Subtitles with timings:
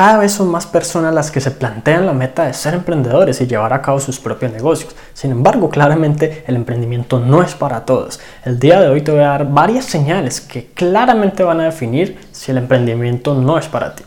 [0.00, 3.46] cada vez son más personas las que se plantean la meta de ser emprendedores y
[3.46, 4.96] llevar a cabo sus propios negocios.
[5.12, 8.18] Sin embargo, claramente el emprendimiento no es para todos.
[8.42, 12.18] El día de hoy te voy a dar varias señales que claramente van a definir
[12.32, 14.02] si el emprendimiento no es para ti.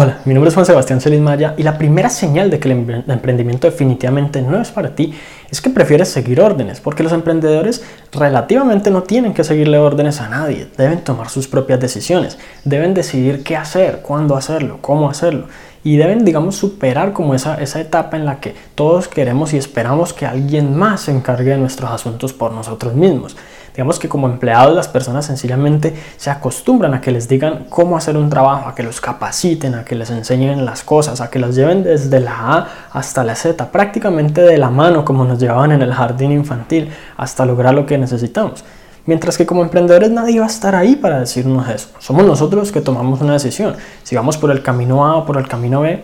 [0.00, 3.04] Hola, mi nombre es Juan Sebastián Celis Maya y la primera señal de que el
[3.08, 5.12] emprendimiento definitivamente no es para ti
[5.50, 10.28] es que prefieres seguir órdenes, porque los emprendedores relativamente no tienen que seguirle órdenes a
[10.28, 15.46] nadie, deben tomar sus propias decisiones, deben decidir qué hacer, cuándo hacerlo, cómo hacerlo
[15.82, 20.12] y deben, digamos, superar como esa, esa etapa en la que todos queremos y esperamos
[20.12, 23.36] que alguien más se encargue de nuestros asuntos por nosotros mismos.
[23.78, 28.16] Digamos que como empleados las personas sencillamente se acostumbran a que les digan cómo hacer
[28.16, 31.54] un trabajo, a que los capaciten, a que les enseñen las cosas, a que las
[31.54, 35.82] lleven desde la A hasta la Z, prácticamente de la mano como nos llevaban en
[35.82, 38.64] el jardín infantil, hasta lograr lo que necesitamos.
[39.06, 41.90] Mientras que como emprendedores nadie va a estar ahí para decirnos eso.
[42.00, 43.76] Somos nosotros que tomamos una decisión.
[44.02, 46.02] Si vamos por el camino A o por el camino B,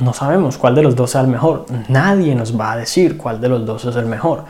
[0.00, 1.66] no sabemos cuál de los dos sea el mejor.
[1.86, 4.42] Nadie nos va a decir cuál de los dos es el mejor.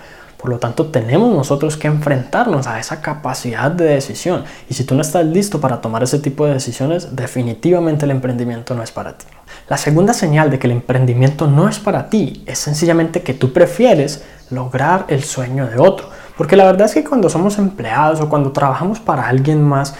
[0.42, 4.42] Por lo tanto, tenemos nosotros que enfrentarnos a esa capacidad de decisión.
[4.68, 8.74] Y si tú no estás listo para tomar ese tipo de decisiones, definitivamente el emprendimiento
[8.74, 9.24] no es para ti.
[9.68, 13.52] La segunda señal de que el emprendimiento no es para ti es sencillamente que tú
[13.52, 16.10] prefieres lograr el sueño de otro.
[16.36, 19.94] Porque la verdad es que cuando somos empleados o cuando trabajamos para alguien más,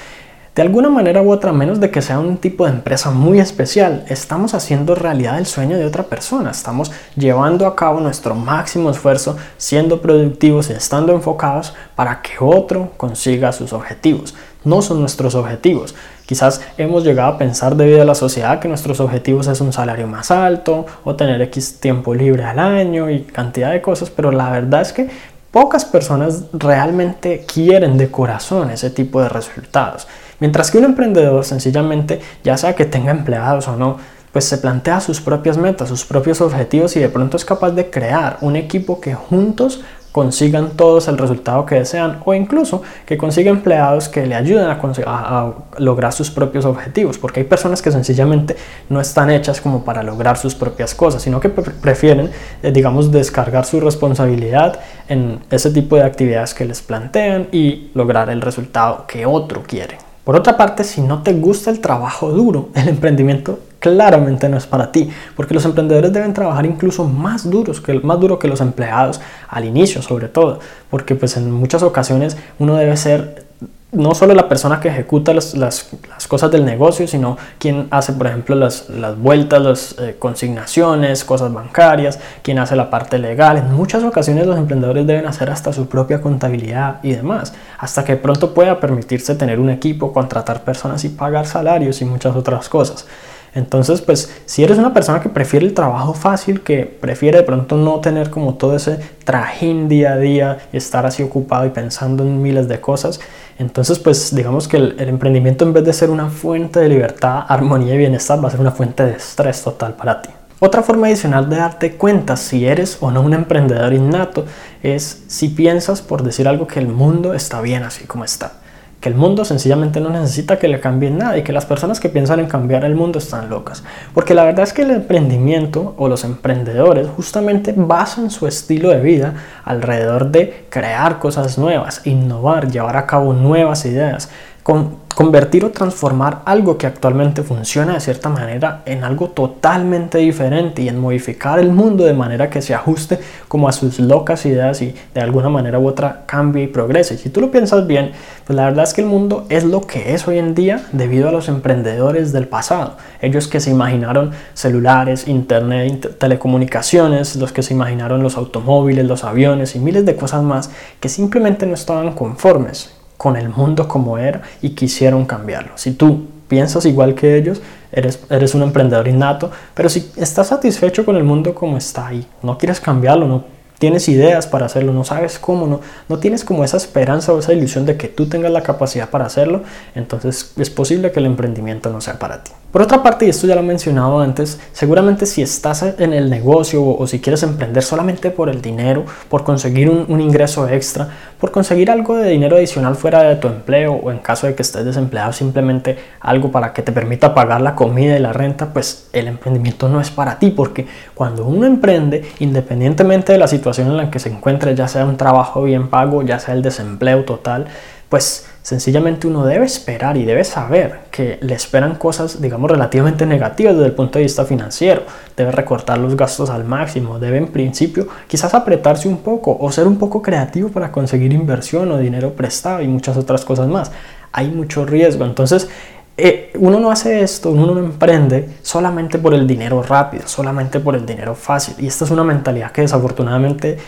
[0.55, 4.05] de alguna manera u otra, menos de que sea un tipo de empresa muy especial,
[4.09, 9.39] estamos haciendo realidad el sueño de otra persona, estamos llevando a cabo nuestro máximo esfuerzo,
[9.57, 14.35] siendo productivos y estando enfocados para que otro consiga sus objetivos.
[14.63, 15.95] No son nuestros objetivos.
[16.27, 20.07] Quizás hemos llegado a pensar debido a la sociedad que nuestros objetivos es un salario
[20.07, 24.51] más alto o tener X tiempo libre al año y cantidad de cosas, pero la
[24.51, 25.11] verdad es que
[25.53, 30.09] pocas personas realmente quieren de corazón ese tipo de resultados.
[30.41, 33.99] Mientras que un emprendedor sencillamente, ya sea que tenga empleados o no,
[34.33, 37.91] pues se plantea sus propias metas, sus propios objetivos y de pronto es capaz de
[37.91, 39.83] crear un equipo que juntos
[40.13, 45.53] consigan todos el resultado que desean o incluso que consiga empleados que le ayuden a,
[45.79, 48.57] lograr sus propios objetivos, porque hay personas que sencillamente
[48.91, 52.31] no están hechas como para lograr sus propias cosas, sino que prefieren,
[52.63, 54.79] eh, digamos, descargar su responsabilidad
[55.09, 60.12] en ese tipo de actividades que les plantean y lograr el resultado que otro quiere.
[60.25, 64.67] Por otra parte, si no te gusta el trabajo duro, el emprendimiento claramente no es
[64.67, 68.61] para ti, porque los emprendedores deben trabajar incluso más duros que más duro que los
[68.61, 73.45] empleados al inicio, sobre todo, porque pues en muchas ocasiones uno debe ser
[73.93, 75.91] no solo la persona que ejecuta las, las,
[76.27, 81.53] cosas del negocio, sino quien hace, por ejemplo, las, las vueltas, las eh, consignaciones, cosas
[81.53, 83.59] bancarias, quien hace la parte legal.
[83.59, 88.17] En muchas ocasiones los emprendedores deben hacer hasta su propia contabilidad y demás, hasta que
[88.17, 93.07] pronto pueda permitirse tener un equipo, contratar personas y pagar salarios y muchas otras cosas.
[93.55, 97.77] Entonces, pues si eres una persona que prefiere el trabajo fácil, que prefiere de pronto
[97.77, 102.23] no tener como todo ese trajín día a día y estar así ocupado y pensando
[102.23, 103.21] en miles de cosas,
[103.59, 107.95] entonces pues digamos que el, emprendimiento en vez de ser una fuente de libertad, armonía
[107.95, 110.31] y bienestar, va a ser una fuente de estrés total para ti.
[110.59, 114.47] Otra forma adicional de darte cuenta si eres o no un emprendedor innato
[114.83, 118.62] es si piensas, por decir algo, que el mundo está bien así como está
[119.03, 122.09] que el mundo sencillamente no necesita que le cambien nada y que las personas que
[122.09, 123.83] piensan en cambiar el mundo están locas.
[124.15, 129.01] Porque la verdad es que el emprendimiento o los emprendedores justamente basan su estilo de
[129.01, 129.35] vida
[129.65, 134.31] alrededor de crear cosas nuevas, innovar, llevar a cabo nuevas ideas,
[134.63, 140.83] con convertir o transformar algo que actualmente funciona de cierta manera en algo totalmente diferente
[140.83, 143.19] y en modificar el mundo de manera que se ajuste
[143.49, 147.19] como a sus locas ideas y de alguna manera u otra cambie y progrese.
[147.19, 148.13] Si tú lo piensas bien,
[148.47, 151.29] pues la verdad es que el mundo es lo que es hoy en día debido
[151.29, 152.97] a los emprendedores del pasado.
[153.21, 159.77] Ellos que se imaginaron celulares, internet, telecomunicaciones, los que se imaginaron los automóviles, los aviones
[159.77, 160.71] y miles de cosas más
[161.01, 165.71] que simplemente no estaban conformes con el mundo como era y quisieron cambiarlo.
[165.77, 171.05] Si tú piensas igual que ellos, eres, eres un emprendedor innato, pero si estás satisfecho
[171.05, 173.45] con el mundo como está ahí, no quieres cambiarlo, no
[173.79, 177.53] tienes ideas para hacerlo, no sabes cómo, no, no tienes como esa esperanza o esa
[177.53, 179.63] ilusión de que tú tengas la capacidad para hacerlo,
[179.95, 182.51] entonces es posible que el emprendimiento no sea para ti.
[182.73, 186.31] Por otra parte, y esto ya lo he mencionado antes, seguramente si estás en el
[186.31, 191.09] negocio o, si quieres emprender solamente por el dinero, por conseguir un, ingreso extra,
[191.39, 194.63] por conseguir algo de dinero adicional fuera de tu empleo o en caso de que
[194.63, 199.09] estés desempleado simplemente algo para que te permita pagar la comida y la renta, pues
[199.13, 203.93] el emprendimiento no es para ti porque cuando uno emprende, independientemente de la situación situación
[203.93, 207.25] en la que se encuentre, ya sea un trabajo bien pago, ya sea el desempleo
[207.25, 207.67] total,
[208.09, 213.75] pues sencillamente uno debe esperar y debe saber que le esperan cosas, digamos, relativamente negativas
[213.75, 215.03] desde el punto de vista financiero.
[215.37, 219.87] Debe recortar los gastos al máximo, debe en principio quizás apretarse un poco o ser
[219.87, 223.91] un poco creativo para conseguir inversión o dinero prestado y muchas otras cosas más.
[224.31, 225.69] Hay mucho riesgo, entonces
[226.15, 230.95] eh, uno no hace esto, uno no emprende solamente por el dinero rápido, solamente por
[230.95, 231.75] el dinero fácil.
[231.79, 233.79] Y esta es una mentalidad que desafortunadamente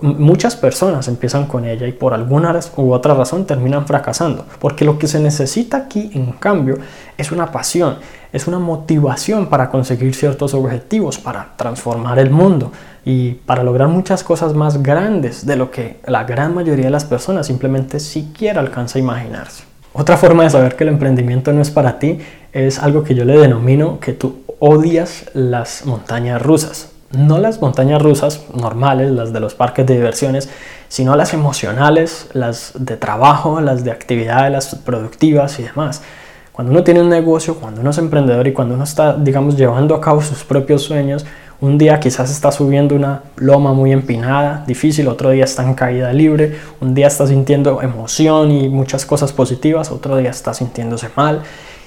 [0.00, 4.46] muchas personas empiezan con ella y por alguna u otra razón terminan fracasando.
[4.60, 6.78] Porque lo que se necesita aquí, en cambio,
[7.18, 7.96] es una pasión,
[8.32, 12.72] es una motivación para conseguir ciertos objetivos, para transformar el mundo
[13.04, 17.04] y para lograr muchas cosas más grandes de lo que la gran mayoría de las
[17.04, 19.73] personas simplemente siquiera alcanza a imaginarse.
[19.96, 22.18] Otra forma de saber que el emprendimiento no es para ti
[22.52, 26.90] es algo que yo le denomino que tú odias las montañas rusas.
[27.12, 30.50] No las montañas rusas normales, las de los parques de diversiones,
[30.88, 36.02] sino las emocionales, las de trabajo, las de actividades, las productivas y demás.
[36.50, 39.94] Cuando uno tiene un negocio, cuando uno es emprendedor y cuando uno está, digamos, llevando
[39.94, 41.24] a cabo sus propios sueños,
[41.64, 46.12] un día quizás está subiendo una loma muy empinada, difícil, otro día está en caída
[46.12, 51.40] libre, un día está sintiendo emoción y muchas cosas positivas, otro día está sintiéndose mal.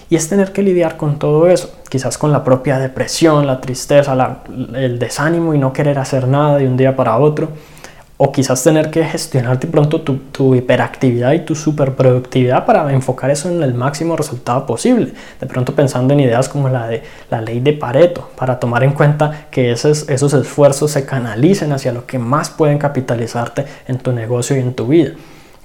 [0.10, 4.42] Y es tener que lidiar con todo eso, quizás con la propia depresión, la tristeza,
[4.74, 7.50] el desánimo y no querer hacer nada de un día para otro
[8.18, 13.62] o quizás tener que gestionarte pronto tu, hiperactividad y tu superproductividad para enfocar eso en
[13.62, 15.14] el máximo resultado posible.
[15.40, 18.94] De pronto pensando en ideas como la de la ley de Pareto, para tomar en
[18.94, 24.12] cuenta que esos, esos esfuerzos se canalicen hacia lo que más pueden capitalizarte en tu
[24.12, 25.12] negocio y en tu vida.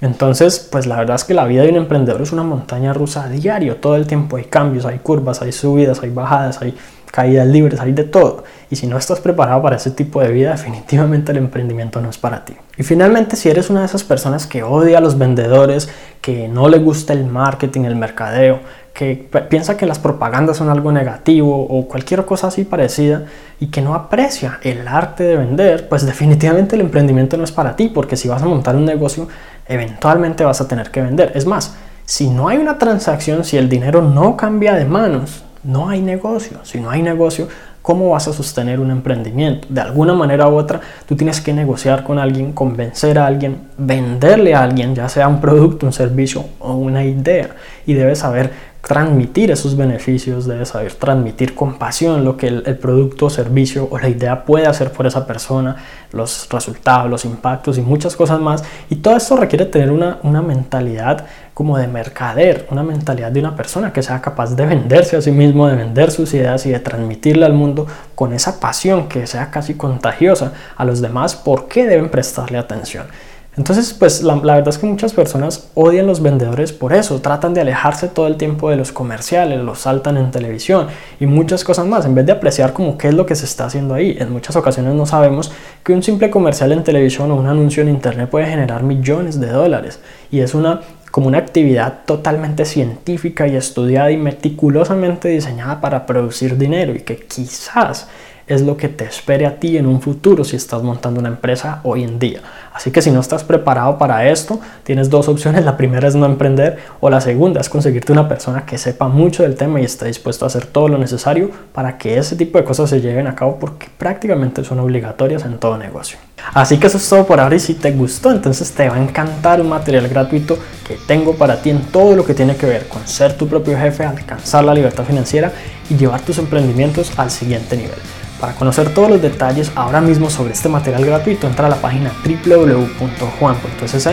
[0.01, 3.23] Entonces, pues la verdad es que la vida de un emprendedor es una montaña rusa
[3.23, 3.77] a diario.
[3.77, 6.75] Todo el tiempo hay cambios, hay curvas, hay subidas, hay bajadas, hay
[7.13, 8.43] caídas libres, hay de todo.
[8.71, 12.17] Y si no estás preparado para ese tipo de vida, definitivamente el emprendimiento no es
[12.17, 12.55] para ti.
[12.75, 15.89] Y finalmente, si eres una de esas personas que odia a los vendedores,
[16.21, 18.61] que no le gusta el marketing, el mercadeo,
[18.95, 23.25] que piensa que las propagandas son algo negativo o cualquier cosa así parecida
[23.59, 27.75] y que no aprecia el arte de vender, pues definitivamente el emprendimiento no es para
[27.75, 29.27] ti, porque si vas a montar un negocio,
[29.67, 31.31] eventualmente vas a tener que vender.
[31.35, 31.75] Es más,
[32.05, 36.59] si no hay una transacción, si el dinero no cambia de manos, no hay negocio.
[36.63, 37.47] Si no hay negocio,
[37.81, 39.67] ¿cómo vas a sostener un emprendimiento?
[39.69, 44.55] De alguna manera u otra, tú tienes que negociar con alguien, convencer a alguien, venderle
[44.55, 47.49] a alguien, ya sea un producto, un servicio o una idea.
[47.85, 53.29] Y debes saber transmitir esos beneficios, debes saber transmitir con pasión lo que el, producto,
[53.29, 55.77] servicio o la idea puede hacer por esa persona,
[56.11, 58.61] los resultados, los impactos y muchas cosas más.
[58.89, 63.55] Y todo esto requiere tener una, una mentalidad como de mercader, una mentalidad de una
[63.55, 66.79] persona que sea capaz de venderse a sí mismo, de vender sus ideas y de
[66.79, 71.87] transmitirle al mundo con esa pasión que sea casi contagiosa a los demás, por qué
[71.87, 73.05] deben prestarle atención.
[73.55, 77.61] Entonces, pues la, verdad es que muchas personas odian los vendedores por eso, tratan de
[77.61, 80.87] alejarse todo el tiempo de los comerciales, los saltan en televisión
[81.19, 83.65] y muchas cosas más, en vez de apreciar como qué es lo que se está
[83.65, 84.17] haciendo ahí.
[84.19, 85.51] En muchas ocasiones no sabemos
[85.83, 89.47] que un simple comercial en televisión o un anuncio en internet puede generar millones de
[89.47, 89.99] dólares
[90.31, 96.57] y es una como una actividad totalmente científica y estudiada y meticulosamente diseñada para producir
[96.57, 98.07] dinero y que quizás
[98.47, 101.79] es lo que te espere a ti en un futuro si estás montando una empresa
[101.83, 102.41] hoy en día.
[102.73, 105.63] Así que si no estás preparado para esto, tienes dos opciones.
[105.63, 109.43] La primera es no emprender o la segunda es conseguirte una persona que sepa mucho
[109.43, 112.63] del tema y esté dispuesto a hacer todo lo necesario para que ese tipo de
[112.63, 116.17] cosas se lleven a cabo porque prácticamente son obligatorias en todo negocio.
[116.53, 119.01] Así que eso es todo por ahora y si te gustó entonces te va a
[119.01, 122.87] encantar un material gratuito que tengo para ti en todo lo que tiene que ver
[122.87, 125.51] con ser tu propio jefe, alcanzar la libertad financiera
[125.89, 127.99] y llevar tus emprendimientos al siguiente nivel.
[128.43, 132.11] Para conocer todos los detalles ahora mismo sobre este material gratuito, entra a la página
[132.25, 134.07] www.juan.sc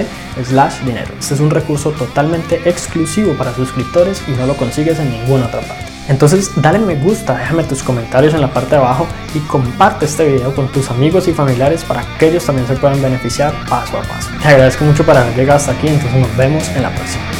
[0.85, 1.13] dinero.
[1.19, 5.63] Este es un recurso totalmente exclusivo para suscriptores y no lo consigues en ninguna otra
[5.63, 5.83] parte.
[6.07, 10.25] Entonces dale me gusta, déjame tus comentarios en la parte de abajo y comparte este
[10.25, 14.03] video con tus amigos y familiares para que ellos también se puedan beneficiar paso a
[14.03, 14.31] paso.
[14.41, 17.40] Te agradezco mucho por haber llegado hasta aquí, entonces nos vemos en la próxima.